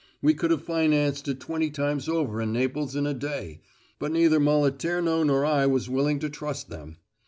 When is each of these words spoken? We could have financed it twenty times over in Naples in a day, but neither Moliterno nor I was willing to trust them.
We 0.19 0.33
could 0.33 0.49
have 0.49 0.63
financed 0.63 1.27
it 1.27 1.39
twenty 1.39 1.69
times 1.69 2.09
over 2.09 2.41
in 2.41 2.51
Naples 2.51 2.95
in 2.95 3.05
a 3.05 3.13
day, 3.13 3.61
but 3.99 4.11
neither 4.11 4.39
Moliterno 4.39 5.21
nor 5.21 5.45
I 5.45 5.67
was 5.67 5.91
willing 5.91 6.17
to 6.21 6.27
trust 6.31 6.69
them. 6.69 6.97